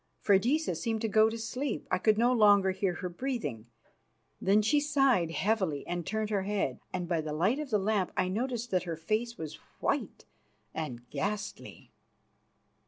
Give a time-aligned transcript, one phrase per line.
[0.19, 3.67] Freydisa seemed to go to sleep; I could no longer hear her breathing.
[4.41, 8.11] Then she sighed heavily and turned her head, and by the light of the lamp
[8.17, 10.25] I noted that her face was white
[10.73, 11.91] and ghastly.